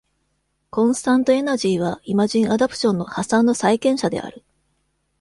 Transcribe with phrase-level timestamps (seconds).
[0.71, 4.43] コンスタント・エナジーはイマジン・アダプションの破産の債権者である。